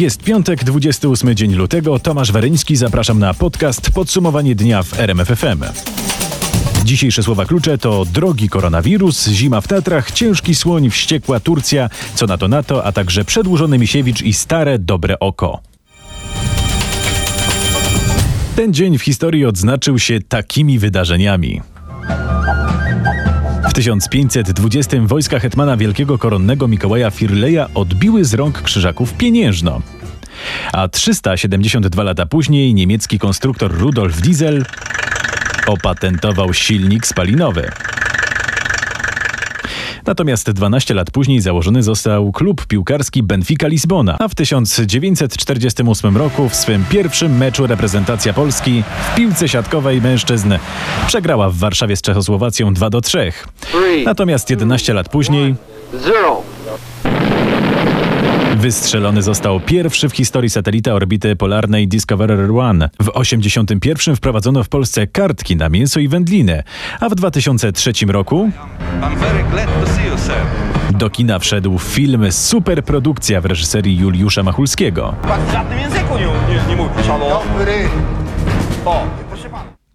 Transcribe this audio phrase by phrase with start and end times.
[0.00, 1.98] Jest piątek, 28 dzień lutego.
[1.98, 5.62] Tomasz Weryński, zapraszam na podcast Podsumowanie dnia w RMFFM.
[6.84, 12.38] Dzisiejsze słowa klucze to drogi koronawirus, zima w Tatrach, ciężki słoń, wściekła Turcja, co na
[12.38, 15.60] to NATO, a także przedłużony Misiewicz i stare dobre oko.
[18.56, 21.60] Ten dzień w historii odznaczył się takimi wydarzeniami.
[23.70, 29.82] W 1520 wojska hetmana wielkiego koronnego Mikołaja Firleja odbiły z rąk krzyżaków pieniężno.
[30.72, 34.64] A 372 lata później niemiecki konstruktor Rudolf Diesel
[35.66, 37.70] opatentował silnik spalinowy.
[40.06, 46.54] Natomiast 12 lat później założony został klub piłkarski Benfica Lisbona, a w 1948 roku w
[46.54, 48.82] swym pierwszym meczu reprezentacja Polski
[49.12, 50.54] w piłce siatkowej mężczyzn
[51.06, 53.32] przegrała w Warszawie z Czechosłowacją 2 do 3.
[54.04, 55.54] Natomiast 11 lat później
[58.56, 62.90] Wystrzelony został pierwszy w historii satelita orbity polarnej Discoverer One.
[63.02, 66.62] W 81 wprowadzono w Polsce kartki na mięso i wędliny,
[67.00, 68.50] a w 2003 roku
[70.90, 75.14] do kina wszedł film Superprodukcja w reżyserii Juliusza Machulskiego.
[75.48, 77.42] w żadnym języku nie, nie, nie mówisz, halo?
[78.84, 79.06] O.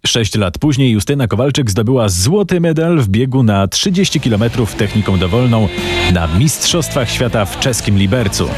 [0.06, 4.44] Sześć lat później Justyna Kowalczyk zdobyła złoty medal w biegu na 30 km
[4.78, 5.68] techniką dowolną
[6.12, 8.48] na Mistrzostwach Świata w czeskim Libercu.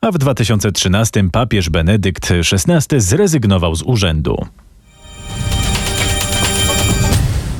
[0.00, 4.46] A w 2013 papież Benedykt XVI zrezygnował z urzędu.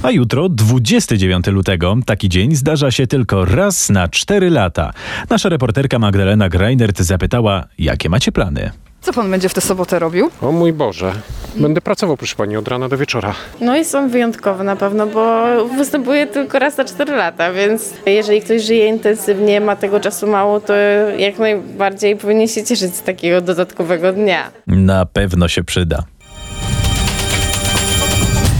[0.02, 4.92] A jutro, 29 lutego, taki dzień zdarza się tylko raz na 4 lata.
[5.30, 8.70] Nasza reporterka Magdalena Greinert zapytała, jakie macie plany.
[9.02, 10.30] Co pan będzie w tę sobotę robił?
[10.42, 11.12] O mój Boże.
[11.56, 13.34] Będę pracował, proszę pani, od rana do wieczora.
[13.60, 15.44] No jest on wyjątkowy na pewno, bo
[15.76, 20.60] występuje tylko raz na 4 lata, więc jeżeli ktoś żyje intensywnie, ma tego czasu mało,
[20.60, 20.74] to
[21.18, 24.50] jak najbardziej powinien się cieszyć z takiego dodatkowego dnia.
[24.66, 26.02] Na pewno się przyda.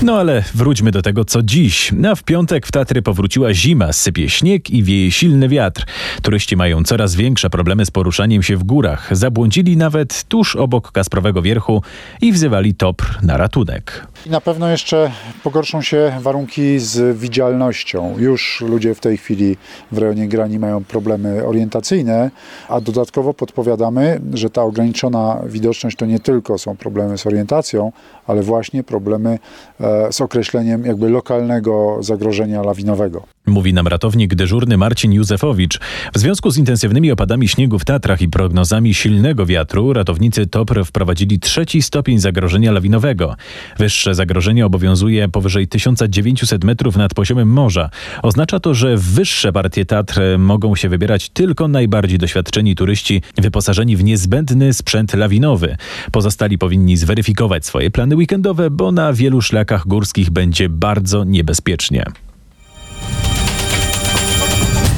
[0.02, 1.92] No ale wróćmy do tego, co dziś.
[2.10, 5.84] A w piątek w Tatry powróciła zima, sypie śnieg i wieje silny wiatr.
[6.22, 9.16] Turyści mają coraz większe problemy z poruszaniem się w górach.
[9.16, 11.82] Zabłądzili nawet tuż obok Kasprowego Wierchu
[12.20, 14.06] i wzywali TOPR na ratunek.
[14.26, 15.10] I na pewno jeszcze
[15.44, 18.14] pogorszą się warunki z widzialnością.
[18.18, 19.56] Już ludzie w tej chwili
[19.92, 22.30] w rejonie grani mają problemy orientacyjne,
[22.68, 27.92] a dodatkowo podpowiadamy, że ta ograniczona widoczność to nie tylko są problemy z orientacją,
[28.26, 29.38] ale właśnie problemy
[29.80, 33.22] e, z określeniem jakby lokalnego zagrożenia lawinowego.
[33.46, 35.78] Mówi nam ratownik dyżurny Marcin Józefowicz.
[36.14, 41.40] W związku z intensywnymi opadami śniegu w Tatrach i prognozami silnego wiatru, ratownicy TOPR wprowadzili
[41.40, 43.36] trzeci stopień zagrożenia lawinowego.
[43.78, 47.90] Wyższe zagrożenie obowiązuje powyżej 1900 metrów nad poziomem morza.
[48.22, 54.04] Oznacza to, że wyższe partie Tatr mogą się wybierać tylko najbardziej doświadczeni turyści wyposażeni w
[54.04, 55.76] niezbędny sprzęt lawinowy.
[56.12, 62.04] Pozostali powinni zweryfikować swoje plany weekendowe, bo na wielu szlakach górskich będzie bardzo niebezpiecznie.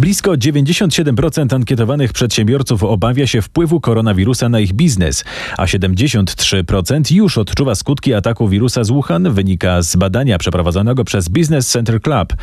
[0.01, 5.25] Blisko 97% ankietowanych przedsiębiorców obawia się wpływu koronawirusa na ich biznes,
[5.59, 11.69] a 73% już odczuwa skutki ataku wirusa z Wuhan, wynika z badania przeprowadzonego przez Business
[11.69, 12.35] Center Club.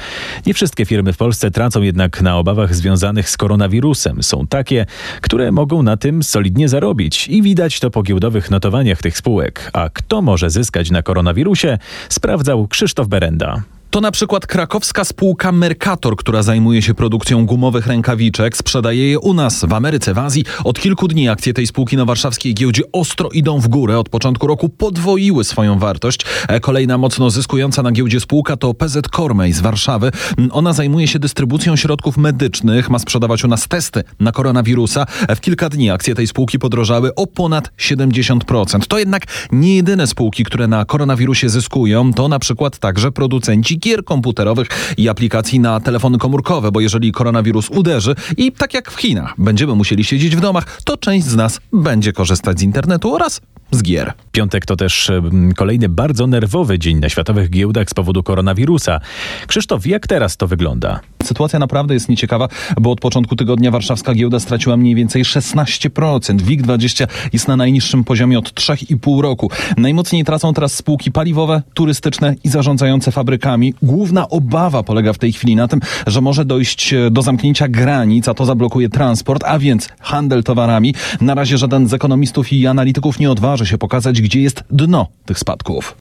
[0.46, 4.24] Nie wszystkie firmy w Polsce tracą jednak na obawach związanych z koronawirusem.
[4.24, 4.86] Są takie,
[5.22, 9.70] które mogą na tym solidnie zarobić i widać to po giełdowych notowaniach tych spółek.
[9.74, 11.78] A kto może zyskać na koronawirusie,
[12.10, 13.64] sprawdzał Krzysztof Berenda.
[13.91, 19.34] To na przykład krakowska spółka Mercator, która zajmuje się produkcją gumowych rękawiczek, sprzedaje je u
[19.34, 20.46] nas, w Ameryce, w Azji.
[20.63, 24.00] Od kilku dni akcje tej spółki na warszawskiej giełdzie ostro idą w górę.
[24.00, 26.25] Od początku roku podwoiły swoją wartość.
[26.47, 30.12] E, Kolejna mocno zyskująca na giełdzie spółka to PZ Cormay z Warszawy.
[30.52, 35.06] Ona zajmuje się dystrybucją środków medycznych, ma sprzedawać u nas testy na koronawirusa.
[35.28, 38.88] E, W kilka dni akcje tej spółki podrożały o ponad 70%.
[38.88, 42.13] To jednak nie jedyne spółki, które na koronawirusie zyskują.
[42.13, 47.69] To na przykład także producenci gier komputerowych i aplikacji na telefony komórkowe, bo jeżeli koronawirus
[47.69, 51.59] uderzy i tak jak w Chinach będziemy musieli siedzieć w domach, to część z nas
[51.73, 53.41] będzie korzystać z internetu oraz
[53.72, 54.14] z gier.
[54.32, 55.12] Piątek to też
[55.56, 59.00] kolejny bardzo nerwowy dzień na światowych giełdach z powodu koronawirusa.
[59.47, 61.00] Krzysztof, jak teraz to wygląda?
[61.23, 62.47] Sytuacja naprawdę jest nieciekawa,
[62.82, 66.38] bo od początku tygodnia warszawska giełda straciła mniej więcej 16%.
[66.38, 69.50] WIG20 jest na najniższym poziomie od 3,5 roku.
[69.78, 73.73] Najmocniej tracą teraz spółki paliwowe, turystyczne i zarządzające fabrykami.
[73.82, 78.28] Główna obawa polega w tej chwili na tym, że może dojść e, do zamknięcia granic,
[78.28, 80.96] a to zablokuje transport, a więc handel towarami.
[81.22, 85.40] Na razie żaden z ekonomistów i analityków nie odważy się pokazać, gdzie jest dno tych
[85.40, 85.97] spadków.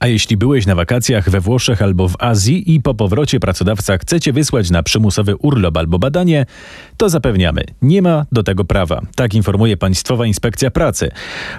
[0.00, 4.20] A jeśli byłeś na wakacjach we Włoszech albo w Azji i po powrocie pracodawca chce
[4.20, 6.46] cię wysłać na przymusowy urlop albo badanie,
[6.98, 9.00] to zapewniamy, nie ma do tego prawa.
[9.14, 11.10] Tak informuje Państwowa Inspekcja Pracy.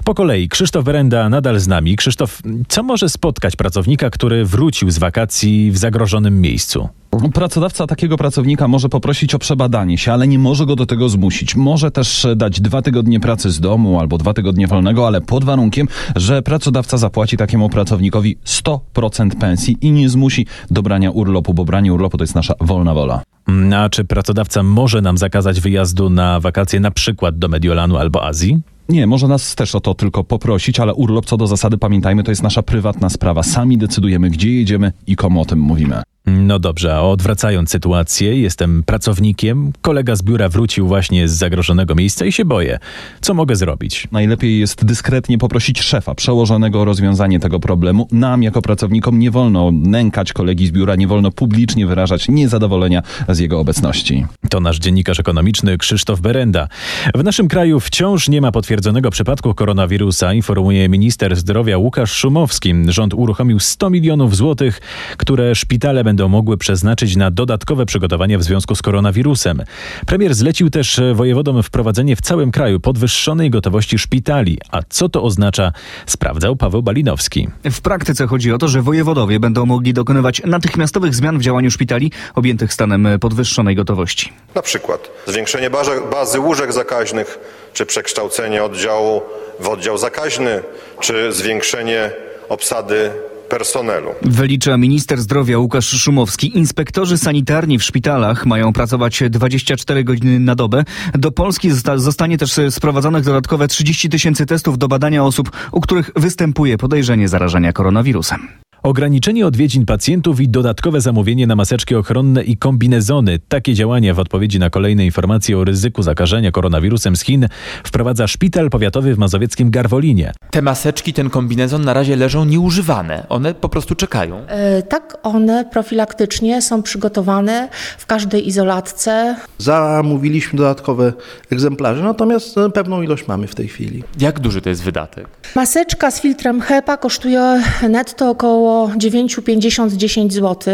[0.03, 1.95] Po kolei Krzysztof Berenda nadal z nami.
[1.95, 6.89] Krzysztof, co może spotkać pracownika, który wrócił z wakacji w zagrożonym miejscu?
[7.33, 11.55] Pracodawca takiego pracownika może poprosić o przebadanie się, ale nie może go do tego zmusić.
[11.55, 15.87] Może też dać dwa tygodnie pracy z domu albo dwa tygodnie wolnego, ale pod warunkiem,
[16.15, 21.93] że pracodawca zapłaci takiemu pracownikowi 100% pensji i nie zmusi do brania urlopu, bo branie
[21.93, 23.21] urlopu to jest nasza wolna wola.
[23.49, 28.25] Mm, A czy pracodawca może nam zakazać wyjazdu na wakacje na przykład do Mediolanu albo
[28.25, 28.61] Azji?
[28.89, 32.31] Nie, może nas też o to tylko poprosić, ale urlop co do zasady pamiętajmy, to
[32.31, 33.43] jest nasza prywatna sprawa.
[33.43, 36.01] Sami decydujemy, gdzie jedziemy i komu o tym mówimy.
[36.25, 42.25] No dobrze, a odwracając sytuację, jestem pracownikiem, kolega z biura wrócił właśnie z zagrożonego miejsca
[42.25, 42.79] i się boję.
[43.21, 44.07] Co mogę zrobić?
[44.11, 48.07] Najlepiej jest dyskretnie poprosić szefa przełożonego o rozwiązanie tego problemu.
[48.11, 53.39] Nam, jako pracownikom, nie wolno nękać kolegi z biura, nie wolno publicznie wyrażać niezadowolenia z
[53.39, 54.25] jego obecności.
[54.49, 56.67] To nasz dziennikarz ekonomiczny Krzysztof Berenda.
[57.15, 62.73] W naszym kraju wciąż nie ma potwierdzonego przypadku koronawirusa, informuje minister zdrowia Łukasz Szumowski.
[62.87, 64.81] Rząd uruchomił 100 milionów złotych,
[65.17, 69.63] które szpitale będą mogły przeznaczyć na dodatkowe przygotowania w związku z koronawirusem.
[70.05, 74.57] Premier zlecił też wojewodom wprowadzenie w całym kraju podwyższonej gotowości szpitali.
[74.71, 75.71] A co to oznacza,
[76.05, 77.47] sprawdzał Paweł Balinowski.
[77.71, 82.11] W praktyce chodzi o to, że wojewodowie będą mogli dokonywać natychmiastowych zmian w działaniu szpitali
[82.35, 84.33] objętych stanem podwyższonej gotowości.
[84.55, 87.39] Na przykład zwiększenie bazy, bazy łóżek zakaźnych,
[87.73, 89.21] czy przekształcenie oddziału
[89.59, 90.61] w oddział zakaźny,
[90.99, 92.11] czy zwiększenie
[92.49, 93.11] obsady
[93.49, 94.09] personelu.
[94.21, 96.57] Wylicza minister zdrowia Łukasz Szumowski.
[96.57, 100.83] Inspektorzy sanitarni w szpitalach mają pracować 24 godziny na dobę.
[101.13, 106.11] Do Polski zosta- zostanie też sprowadzonych dodatkowe 30 tysięcy testów do badania osób, u których
[106.15, 108.47] występuje podejrzenie zarażenia koronawirusem.
[108.83, 113.39] Ograniczenie odwiedzin pacjentów i dodatkowe zamówienie na maseczki ochronne i kombinezony.
[113.47, 117.47] Takie działania w odpowiedzi na kolejne informacje o ryzyku zakażenia koronawirusem z Chin
[117.83, 120.31] wprowadza szpital powiatowy w mazowieckim Garwolinie.
[120.51, 123.25] Te maseczki, ten kombinezon na razie leżą nieużywane.
[123.39, 124.41] One po prostu czekają.
[124.47, 129.35] E, Tak, one profilaktycznie są przygotowane w każdej izolatce.
[129.57, 131.13] Zamówiliśmy dodatkowe
[131.51, 134.03] egzemplarze, natomiast e, pewną ilość mamy w tej chwili.
[134.19, 135.27] Jak duży to jest wydatek?
[135.55, 140.73] Maseczka z filtrem HEPA kosztuje netto około 9,50-10 zł.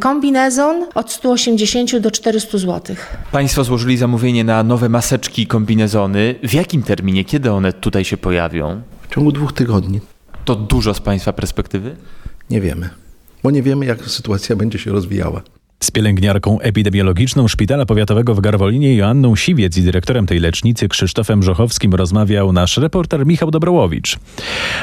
[0.00, 2.96] Kombinezon od 180 do 400 zł.
[3.32, 6.34] Państwo złożyli zamówienie na nowe maseczki i kombinezony.
[6.42, 7.24] W jakim terminie?
[7.24, 8.80] Kiedy one tutaj się pojawią?
[9.08, 10.00] W ciągu dwóch tygodni
[10.48, 11.96] To dużo z Państwa perspektywy?
[12.50, 12.90] nie wiemy,
[13.42, 15.42] bo nie wiemy, jak sytuacja będzie się rozwijała.
[15.80, 21.94] Z pielęgniarką epidemiologiczną Szpitala Powiatowego w Garwolinie Joanną Siwiec i dyrektorem tej lecznicy Krzysztofem Żochowskim
[21.94, 24.18] rozmawiał nasz reporter Michał Dobrołowicz.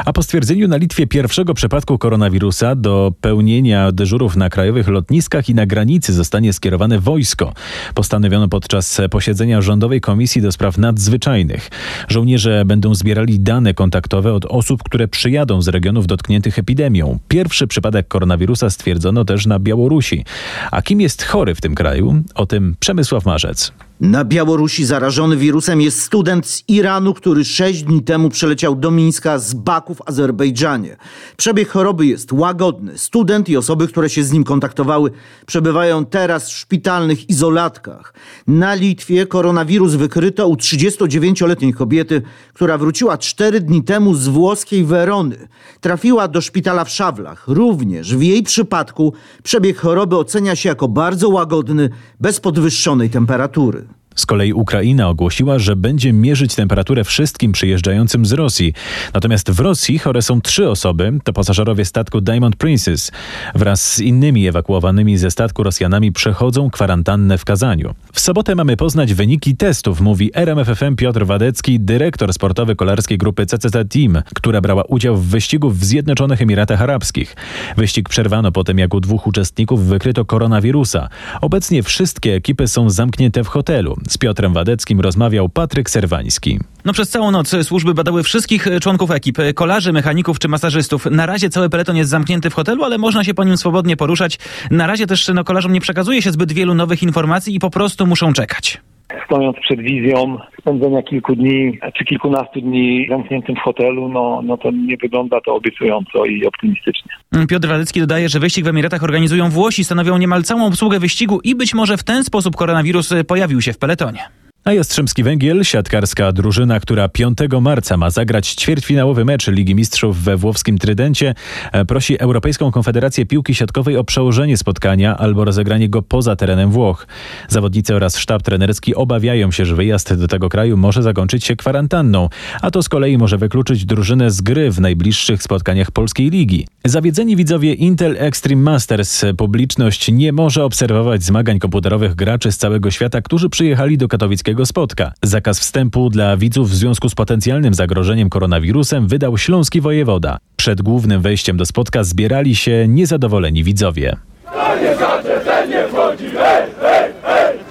[0.06, 5.56] A po stwierdzeniu na Litwie pierwszego przypadku koronawirusa do pełnienia dyżurów na krajowych lotniskach i
[5.56, 7.54] na granicy zostanie skierowane wojsko.
[7.94, 11.70] Postanowiono podczas posiedzenia Rządowej Komisji do Spraw Nadzwyczajnych.
[12.08, 17.20] Żołnierze będą zbierali dane kontaktowe od osób, które przyjadą z regionów dotkniętych epidemią.
[17.28, 20.26] Pierwszy przypadek koronawirusa stwierdzono też na Białorusi.
[20.72, 22.24] A kim jest chory w tym kraju?
[22.36, 23.72] O tym Przemysław Marzec.
[24.00, 29.40] Na Białorusi zarażony wirusem jest student z Iranu, który sześć dni temu przeleciał do Mińska
[29.40, 30.98] z Baku w Azerbejdżanie.
[31.38, 32.98] Przebieg choroby jest łagodny.
[32.98, 35.12] Student i osoby, które się z nim kontaktowały,
[35.46, 38.14] przebywają teraz w szpitalnych izolatkach.
[38.48, 42.22] Na Litwie koronawirus wykryto u 39-letniej kobiety,
[42.54, 45.48] która wróciła cztery dni temu z włoskiej Werony.
[45.82, 47.44] Trafiła do szpitala w Szawlach.
[47.48, 53.95] Również w jej przypadku przebieg choroby ocenia się jako bardzo łagodny, bez podwyższonej temperatury.
[54.16, 58.74] Z kolei Ukraina ogłosiła, że będzie mierzyć temperaturę wszystkim przyjeżdżającym z Rosji.
[59.14, 63.12] Natomiast w Rosji chore są trzy osoby, to pasażerowie statku Diamond Princess.
[63.56, 67.94] Wraz z innymi ewakuowanymi ze statku Rosjanami przechodzą kwarantannę w Kazaniu.
[68.14, 73.86] W sobotę mamy poznać wyniki testów, mówi RMFFM Piotr Wadecki, dyrektor sportowy kolarskiej grupy CCC
[73.86, 77.36] Team, która brała udział w wyścigu w Zjednoczonych Emiratach Arabskich.
[77.78, 81.10] Wyścig przerwano po tym, jak u dwóch uczestników wykryto koronawirusa.
[81.42, 83.98] Obecnie wszystkie ekipy są zamknięte w hotelu.
[84.10, 86.60] Z Piotrem Wadeckim rozmawiał Patryk Serwański.
[86.86, 91.06] No przez całą noc służby badały wszystkich członków ekip, kolarzy, mechaników czy masażystów.
[91.06, 94.40] Na razie cały peleton jest zamknięty w hotelu, ale można się po nim swobodnie poruszać.
[94.72, 98.08] Na razie też no, kolarzom nie przekazuje się zbyt wielu nowych informacji i po prostu
[98.08, 98.82] muszą czekać.
[99.26, 104.72] Stojąc przed wizją spędzenia kilku dni czy kilkunastu dni zamkniętym w hotelu, no, no to
[104.72, 107.12] nie wygląda to obiecująco i optymistycznie.
[107.50, 111.56] Piotr Wadecki dodaje, że wyścig w Emiratach organizują Włosi, stanowią niemal całą obsługę wyścigu i
[111.56, 114.20] być może w ten sposób koronawirus pojawił się w peletonie.
[114.68, 120.38] A Jastrzębski Węgiel, siatkarska drużyna, która 5 marca ma zagrać ćwierćfinałowy mecz Ligi Mistrzów we
[120.38, 121.36] włoskim Trydencie,
[121.72, 127.08] e, prosi Europejską Konfederację Piłki Siatkowej o przełożenie spotkania albo rozegranie go poza terenem Włoch.
[127.48, 132.30] Zawodnicy oraz sztab trenerski obawiają się, że wyjazd do tego kraju może zakończyć się kwarantanną,
[132.62, 136.68] a to z kolei może wykluczyć drużynę z gry w najbliższych spotkaniach Polskiej Ligi.
[136.86, 143.22] Zawiedzeni widzowie Intel Extreme Masters publiczność nie może obserwować zmagań komputerowych graczy z całego świata,
[143.22, 145.12] którzy przyjechali do katowickiego spotka.
[145.24, 150.38] Zakaz wstępu dla widzów w związku z potencjalnym zagrożeniem koronawirusem wydał śląski wojewoda.
[150.56, 154.16] Przed głównym wejściem do spotka zbierali się niezadowoleni widzowie.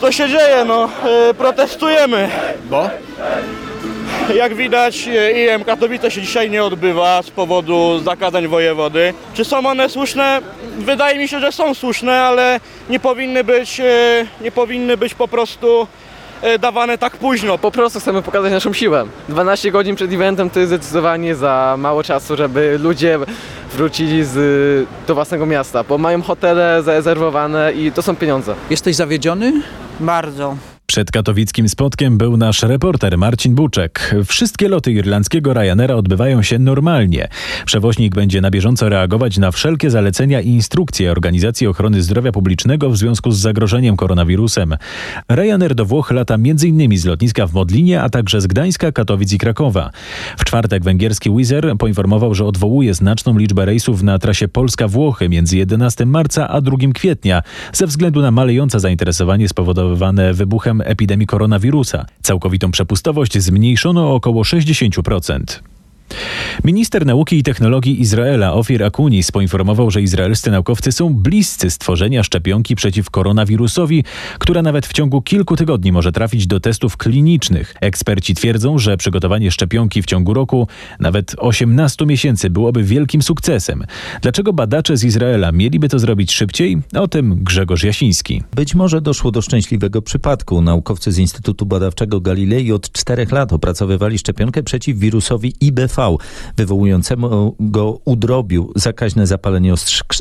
[0.00, 0.64] Co się dzieje?
[0.66, 0.88] No,
[1.30, 2.28] e, protestujemy.
[2.70, 2.90] Bo?
[4.34, 9.14] Jak widać, e, IM Katowice się dzisiaj nie odbywa z powodu zakazań wojewody.
[9.34, 10.40] Czy są one słuszne?
[10.78, 12.60] Wydaje mi się, że są słuszne, ale
[12.90, 13.84] nie powinny być, e,
[14.40, 15.86] nie powinny być po prostu
[16.60, 17.58] dawane tak późno.
[17.58, 19.06] Po prostu chcemy pokazać naszą siłę.
[19.28, 23.18] 12 godzin przed eventem to jest zdecydowanie za mało czasu, żeby ludzie
[23.72, 28.54] wrócili z, do własnego miasta, bo mają hotele zarezerwowane i to są pieniądze.
[28.70, 29.62] Jesteś zawiedziony?
[30.00, 30.56] Bardzo.
[30.86, 34.14] Przed katowickim spotkiem był nasz reporter Marcin Buczek.
[34.26, 37.28] Wszystkie loty irlandzkiego Ryanaira odbywają się normalnie.
[37.66, 42.96] Przewoźnik będzie na bieżąco reagować na wszelkie zalecenia i instrukcje Organizacji Ochrony Zdrowia Publicznego w
[42.96, 44.76] związku z zagrożeniem koronawirusem.
[45.28, 46.98] Ryanair do Włoch lata m.in.
[46.98, 49.90] z lotniska w Modlinie, a także z Gdańska, Katowic i Krakowa.
[50.38, 56.06] W czwartek węgierski Wizz poinformował, że odwołuje znaczną liczbę rejsów na trasie Polska-Włochy między 11
[56.06, 62.06] marca a 2 kwietnia ze względu na malejące zainteresowanie spowodowane wybuchem epidemii koronawirusa.
[62.22, 65.73] Całkowitą przepustowość zmniejszono o około 60%.
[66.64, 72.76] Minister Nauki i Technologii Izraela Ofir Akunis poinformował, że izraelscy naukowcy są bliscy stworzenia szczepionki
[72.76, 74.04] przeciw koronawirusowi,
[74.38, 77.74] która nawet w ciągu kilku tygodni może trafić do testów klinicznych.
[77.80, 80.68] Eksperci twierdzą, że przygotowanie szczepionki w ciągu roku,
[81.00, 83.84] nawet 18 miesięcy, byłoby wielkim sukcesem.
[84.22, 86.82] Dlaczego badacze z Izraela mieliby to zrobić szybciej?
[86.94, 88.42] O tym Grzegorz Jasiński.
[88.54, 90.62] Być może doszło do szczęśliwego przypadku.
[90.62, 95.93] Naukowcy z Instytutu Badawczego Galilei od czterech lat opracowywali szczepionkę przeciw wirusowi IBV,
[96.56, 99.74] wywołującemu go u drobiu zakaźne zapalenie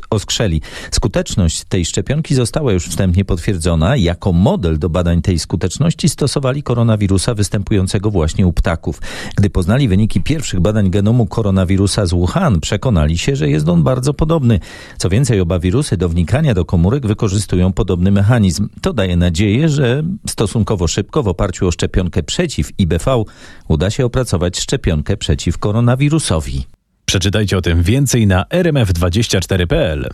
[0.10, 0.62] oskrzeli.
[0.92, 3.96] Skuteczność tej szczepionki została już wstępnie potwierdzona.
[3.98, 9.02] Jako model do badań tej skuteczności stosowali koronawirusa występującego właśnie u ptaków.
[9.36, 14.14] Gdy poznali wyniki pierwszych badań genomu koronawirusa z Wuhan, przekonali się, że jest on bardzo
[14.14, 14.60] podobny.
[14.98, 18.70] Co więcej, oba wirusy do wnikania do komórek wykorzystują podobny mechanizm.
[18.82, 23.24] To daje nadzieję, że stosunkowo szybko w oparciu o szczepionkę przeciw IBV
[23.68, 26.66] uda się opracować szczepionkę przeciw koronawirusowi.
[27.06, 30.10] Przeczytajcie o tym więcej na rmf24.pl.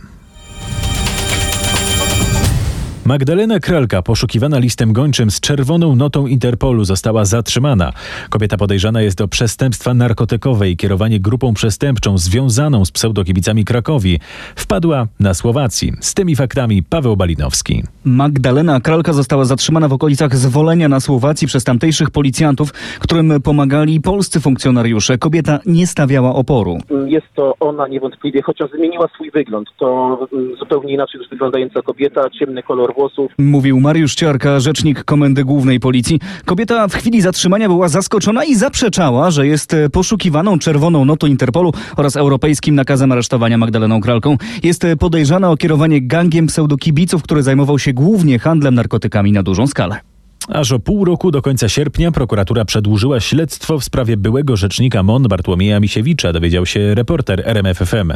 [3.06, 7.92] Magdalena Kralka, poszukiwana listem gończym z czerwoną notą Interpolu, została zatrzymana.
[8.30, 14.20] Kobieta podejrzana jest o przestępstwa narkotykowe i kierowanie grupą przestępczą związaną z pseudokibicami Krakowi.
[14.56, 15.92] Wpadła na Słowacji.
[16.00, 17.82] Z tymi faktami Paweł Balinowski.
[18.04, 24.40] Magdalena Kralka została zatrzymana w okolicach Zwolenia na Słowacji przez tamtejszych policjantów, którym pomagali polscy
[24.40, 25.18] funkcjonariusze.
[25.18, 26.78] Kobieta nie stawiała oporu.
[27.06, 29.68] Jest to ona niewątpliwie, chociaż zmieniła swój wygląd.
[29.78, 30.18] To
[30.58, 33.32] zupełnie inaczej już wyglądająca kobieta, ciemny kolor włosów.
[33.38, 36.20] Mówił Mariusz Ciarka, rzecznik Komendy Głównej Policji.
[36.44, 42.16] Kobieta w chwili zatrzymania była zaskoczona i zaprzeczała, że jest poszukiwaną czerwoną notą Interpolu oraz
[42.16, 44.36] europejskim nakazem aresztowania Magdaleną Kralką.
[44.62, 50.09] Jest podejrzana o kierowanie gangiem pseudokibiców, który zajmował się głównie handlem narkotykami na dużą skalę.
[50.52, 55.22] Aż o pół roku do końca sierpnia prokuratura przedłużyła śledztwo w sprawie byłego rzecznika MON
[55.22, 58.12] Bartłomieja Misiewicza, dowiedział się reporter RMFFM.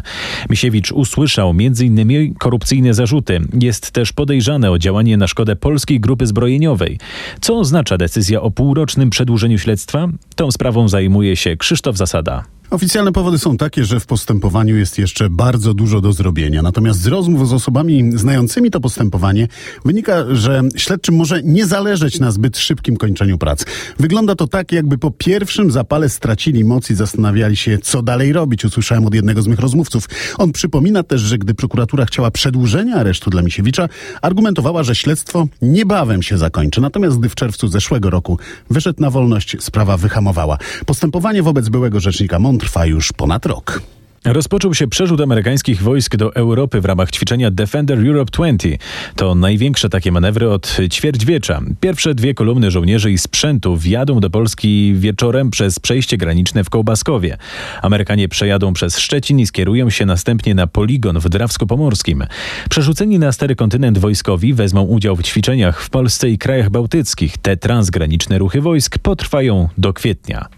[0.51, 2.35] Misiewicz usłyszał m.in.
[2.35, 3.41] korupcyjne zarzuty.
[3.61, 6.99] Jest też podejrzany o działanie na szkodę polskiej grupy zbrojeniowej.
[7.41, 10.09] Co oznacza decyzja o półrocznym przedłużeniu śledztwa?
[10.37, 12.54] Tą sprawą zajmuje się Krzysztof Zasada.
[12.71, 16.63] Oficjalne powody są takie, że w postępowaniu jest jeszcze bardzo dużo do zrobienia.
[16.63, 19.49] Natomiast z rozmów z osobami znającymi to postępowanie
[19.85, 23.65] wynika, że śledczym może nie zależeć na zbyt szybkim kończeniu prac.
[23.99, 28.65] Wygląda to tak, jakby po pierwszym zapale stracili moc i zastanawiali się, co dalej robić.
[28.65, 30.09] Usłyszałem od jednego z mych rozmówców.
[30.39, 33.89] On przypomina też, że gdy prokuratura chciała przedłużenia aresztu dla Misiewicza,
[34.23, 36.81] argumentowała, że śledztwo niebawem się zakończy.
[36.81, 38.39] Natomiast gdy w czerwcu zeszłego roku
[38.71, 40.59] wyszedł na wolność, sprawa wyhamowała.
[40.87, 43.83] Postępowanie wobec byłego rzecznika Trwa już ponad rok.
[44.25, 48.69] Rozpoczął się przerzut amerykańskich wojsk do Europy w ramach ćwiczenia Defender Europe 20.
[49.17, 51.61] To największe takie manewry od ćwierćwiecza.
[51.81, 57.37] Pierwsze dwie kolumny żołnierzy i sprzętu wjadą do Polski wieczorem przez przejście graniczne w Kołbaskowie.
[57.83, 62.27] Amerykanie przejadą przez Szczecin i skierują się następnie na poligon w Drawsko-Pomorskim.
[62.71, 67.39] Przerzuceni na stary kontynent wojskowi wezmą udział w ćwiczeniach w Polsce i krajach bałtyckich.
[67.39, 70.49] Te transgraniczne ruchy wojsk potrwają do kwietnia.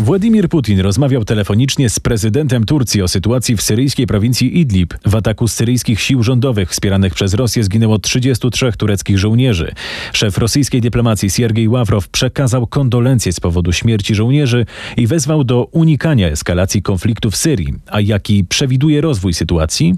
[0.00, 4.94] Władimir Putin rozmawiał telefonicznie z prezydentem Turcji o sytuacji w syryjskiej prowincji Idlib.
[5.06, 9.72] W ataku syryjskich sił rządowych wspieranych przez Rosję zginęło 33 tureckich żołnierzy.
[10.12, 14.66] Szef rosyjskiej dyplomacji Siergiej Ławrow przekazał kondolencje z powodu śmierci żołnierzy
[14.96, 17.74] i wezwał do unikania eskalacji konfliktu w Syrii.
[17.86, 19.94] A jaki przewiduje rozwój sytuacji?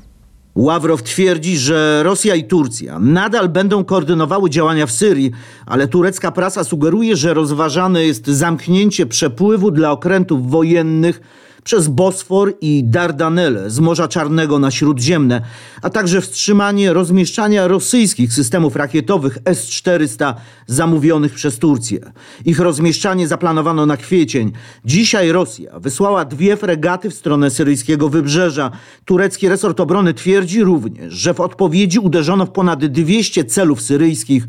[0.54, 5.30] Ławrow twierdzi, że Rosja i Turcja nadal będą koordynowały działania w Syrii,
[5.66, 11.21] ale turecka prasa sugeruje, że rozważane jest zamknięcie przepływu dla okrętów wojennych
[11.64, 15.42] przez Bosfor i Dardanelle z Morza Czarnego na Śródziemne,
[15.83, 20.35] a także wstrzymanie rozmieszczania rosyjskich systemów rakietowych S-400
[20.66, 22.12] zamówionych przez Turcję.
[22.45, 24.52] Ich rozmieszczanie zaplanowano na kwiecień.
[24.85, 28.71] Dzisiaj Rosja wysłała dwie fregaty w stronę syryjskiego wybrzeża.
[29.04, 34.47] Turecki resort obrony twierdzi również, że w odpowiedzi uderzono w ponad 200 celów syryjskich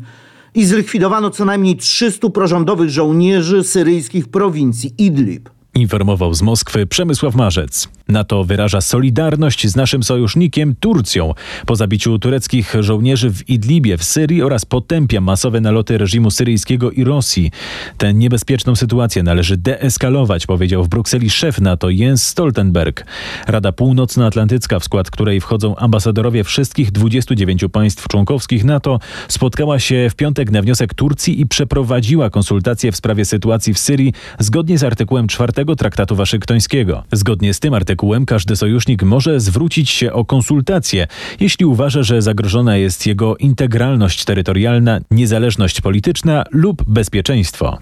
[0.54, 5.50] i zlikwidowano co najmniej 300 prorządowych żołnierzy syryjskich prowincji Idlib.
[5.74, 7.88] Informował z Moskwy Przemysław Marzec.
[8.08, 11.34] NATO wyraża solidarność z naszym sojusznikiem Turcją
[11.66, 17.04] po zabiciu tureckich żołnierzy w Idlibie w Syrii oraz potępia masowe naloty reżimu syryjskiego i
[17.04, 17.50] Rosji.
[17.98, 23.06] Tę niebezpieczną sytuację należy deeskalować, powiedział w Brukseli szef NATO Jens Stoltenberg.
[23.46, 30.14] Rada Północnoatlantycka, w skład której wchodzą ambasadorowie wszystkich 29 państw członkowskich NATO, spotkała się w
[30.14, 35.28] piątek na wniosek Turcji i przeprowadziła konsultacje w sprawie sytuacji w Syrii zgodnie z artykułem
[35.28, 37.02] 4 Traktatu Waszyngtońskiego.
[37.12, 41.06] Zgodnie z tym artykułem każdy sojusznik może zwrócić się o konsultacje,
[41.40, 47.78] jeśli uważa, że zagrożona jest jego integralność terytorialna, niezależność polityczna lub bezpieczeństwo.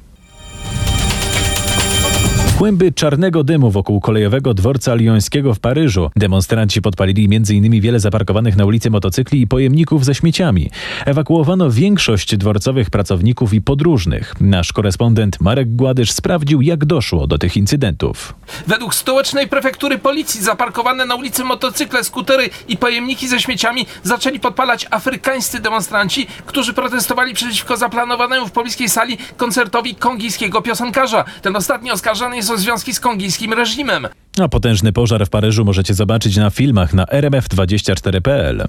[2.62, 6.10] Kłęby czarnego dymu wokół kolejowego dworca liońskiego w Paryżu.
[6.16, 7.80] Demonstranci podpalili m.in.
[7.80, 10.70] wiele zaparkowanych na ulicy motocykli i pojemników ze śmieciami.
[11.06, 14.34] Ewakuowano większość dworcowych pracowników i podróżnych.
[14.40, 18.34] Nasz korespondent Marek Gładysz sprawdził, jak doszło do tych incydentów.
[18.66, 24.86] Według stołecznej prefektury policji zaparkowane na ulicy motocykle, skutery i pojemniki ze śmieciami zaczęli podpalać
[24.90, 31.24] afrykańscy demonstranci, którzy protestowali przeciwko zaplanowanemu w pobliskiej sali koncertowi kongijskiego piosenkarza.
[31.42, 34.06] Ten ostatni oskarżany jest związki z kongijskim reżimem.
[34.40, 38.66] A potężny pożar w Paryżu możecie zobaczyć na filmach na rmf24.pl.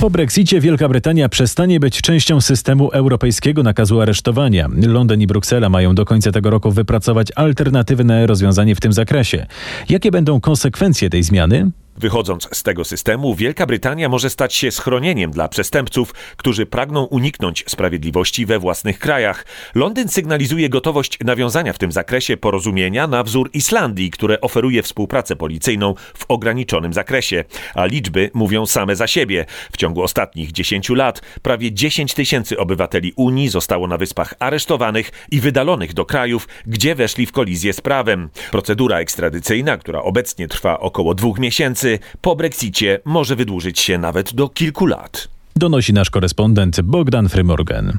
[0.00, 4.68] Po Brexicie Wielka Brytania przestanie być częścią systemu europejskiego nakazu aresztowania.
[4.86, 9.46] Londyn i Bruksela mają do końca tego roku wypracować alternatywne rozwiązanie w tym zakresie.
[9.88, 11.70] Jakie będą konsekwencje tej zmiany?
[12.00, 17.64] Wychodząc z tego systemu, Wielka Brytania może stać się schronieniem dla przestępców, którzy pragną uniknąć
[17.68, 19.46] sprawiedliwości we własnych krajach.
[19.74, 25.94] Londyn sygnalizuje gotowość nawiązania w tym zakresie porozumienia na wzór Islandii, które oferuje współpracę policyjną
[26.14, 27.44] w ograniczonym zakresie.
[27.74, 29.46] A liczby mówią same za siebie.
[29.72, 35.40] W ciągu ostatnich 10 lat prawie 10 tysięcy obywateli Unii zostało na wyspach aresztowanych i
[35.40, 38.28] wydalonych do krajów, gdzie weszli w kolizję z prawem.
[38.50, 41.89] Procedura ekstradycyjna, która obecnie trwa około dwóch miesięcy,
[42.20, 45.28] po Brexicie może wydłużyć się nawet do kilku lat.
[45.56, 47.98] Donosi nasz korespondent Bogdan Frymorgan.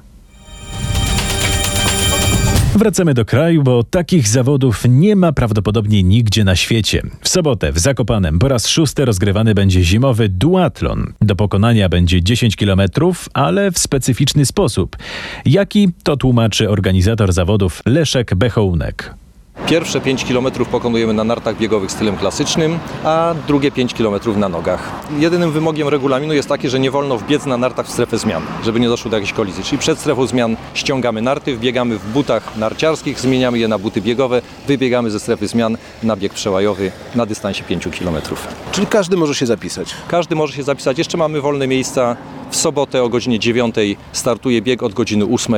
[2.76, 7.02] Wracamy do kraju, bo takich zawodów nie ma prawdopodobnie nigdzie na świecie.
[7.22, 11.14] W sobotę w Zakopanem po raz szósty rozgrywany będzie zimowy duatlon.
[11.22, 12.82] Do pokonania będzie 10 km,
[13.34, 14.98] ale w specyficzny sposób.
[15.46, 19.14] Jaki to tłumaczy organizator zawodów Leszek Bechołnek.
[19.67, 24.91] Pierwsze 5 km pokonujemy na nartach biegowych stylem klasycznym, a drugie 5 km na nogach.
[25.19, 28.80] Jedynym wymogiem regulaminu jest taki, że nie wolno wbiec na nartach w strefę zmian, żeby
[28.80, 29.63] nie doszło do jakiejś kolizji.
[29.63, 34.41] Czyli przed strefą zmian ściągamy narty, wbiegamy w butach narciarskich, zmieniamy je na buty biegowe,
[34.67, 38.15] wybiegamy ze strefy zmian na bieg przełajowy na dystansie 5 km.
[38.71, 39.95] Czyli każdy może się zapisać?
[40.08, 40.97] Każdy może się zapisać.
[40.97, 42.15] Jeszcze mamy wolne miejsca.
[42.52, 43.76] W sobotę o godzinie 9
[44.12, 45.56] startuje bieg od godziny 8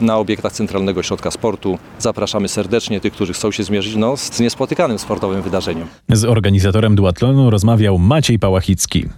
[0.00, 1.78] na obiektach Centralnego Ośrodka Sportu.
[1.98, 5.88] Zapraszamy serdecznie tych, którzy chcą się zmierzyć no, z niespotykanym sportowym wydarzeniem.
[6.08, 9.08] Z organizatorem duatlonu rozmawiał Maciej Pałachicki.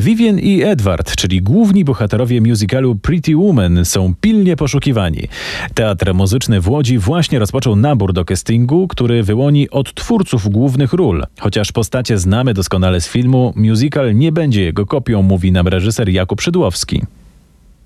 [0.00, 5.28] Vivian i Edward, czyli główni bohaterowie musicalu Pretty Woman, są pilnie poszukiwani.
[5.74, 11.26] Teatr Muzyczny w Łodzi właśnie rozpoczął nabór do castingu, który wyłoni od twórców głównych ról.
[11.40, 16.40] Chociaż postacie znamy doskonale z filmu, musical nie będzie jego kopią, mówi nam reżyser Jakub
[16.40, 17.02] Szydłowski.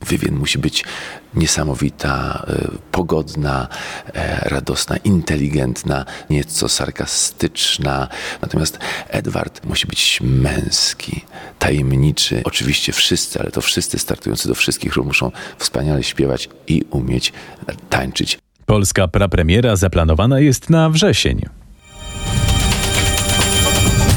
[0.07, 0.85] Wywien musi być
[1.35, 3.69] niesamowita, e, pogodna,
[4.15, 8.09] e, radosna, inteligentna, nieco sarkastyczna.
[8.43, 11.25] Natomiast Edward musi być męski,
[11.59, 12.43] tajemniczy.
[12.45, 17.33] Oczywiście wszyscy, ale to wszyscy startujący do wszystkich ról muszą wspaniale śpiewać i umieć
[17.91, 18.39] tańczyć.
[18.67, 21.60] Polska prapremiera zaplanowana jest na wrzesień.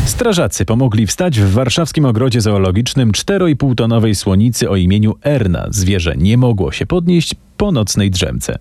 [0.06, 5.68] Strażacy pomogli wstać w warszawskim ogrodzie zoologicznym 4,5-tonowej słonicy o imieniu Erna.
[5.70, 8.58] Zwierzę nie mogło się podnieść po nocnej drzemce.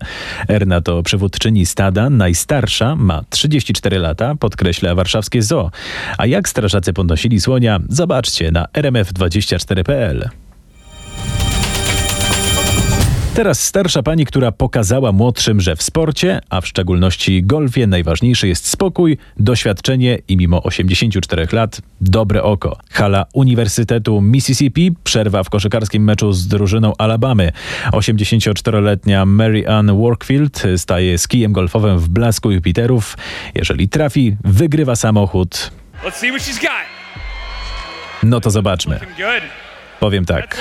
[0.49, 5.71] Erna to przewódczyni stada, najstarsza, ma 34 lata, podkreśla warszawskie zoo.
[6.17, 10.29] A jak strażacy podnosili słonia, zobaczcie na rmf24.pl.
[13.35, 18.67] Teraz starsza pani, która pokazała młodszym, że w sporcie, a w szczególności golfie, najważniejszy jest
[18.67, 22.77] spokój, doświadczenie i mimo 84 lat dobre oko.
[22.91, 27.51] Hala Uniwersytetu Mississippi, przerwa w koszykarskim meczu z drużyną Alabamy.
[27.91, 33.17] 84-letnia Mary Ann Workfield staje z kijem golfowym w blasku Jupiterów.
[33.55, 35.71] Jeżeli trafi, wygrywa samochód.
[38.23, 38.99] No to zobaczmy.
[40.03, 40.57] Powiem tak.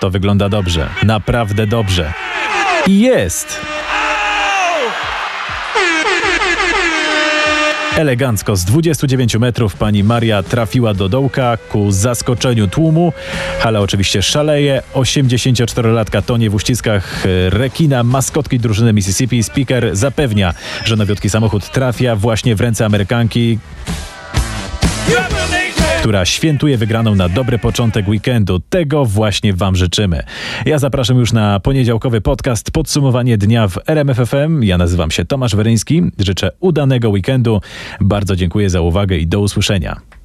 [0.00, 0.88] To wygląda dobrze.
[1.02, 2.12] Naprawdę dobrze.
[2.86, 3.60] I jest!
[7.96, 13.12] Elegancko z 29 metrów pani Maria trafiła do dołka ku zaskoczeniu tłumu.
[13.60, 14.82] Hala oczywiście szaleje.
[14.94, 19.42] 84-latka tonie w uściskach rekina, maskotki drużyny Mississippi.
[19.42, 20.54] Speaker zapewnia,
[20.84, 23.58] że nowiutki samochód trafia właśnie w ręce Amerykanki
[26.06, 28.60] która świętuje wygraną na dobry początek weekendu.
[28.60, 30.22] Tego właśnie Wam życzymy.
[30.66, 34.62] Ja zapraszam już na poniedziałkowy podcast Podsumowanie dnia w RMFFM.
[34.62, 36.02] Ja nazywam się Tomasz Weryński.
[36.18, 37.60] Życzę udanego weekendu.
[38.00, 40.15] Bardzo dziękuję za uwagę i do usłyszenia.